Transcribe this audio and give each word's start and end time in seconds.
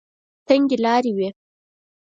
تنګې 0.47 0.77
لارې 0.83 1.11
وې. 1.17 1.29